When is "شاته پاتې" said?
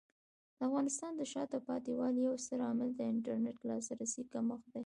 1.31-1.91